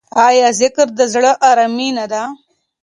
آیا 0.27 0.47
ذکر 0.61 0.87
د 0.97 1.01
زړه 1.13 1.31
ارامي 1.49 1.89
نه 1.97 2.05
ده؟ 2.11 2.23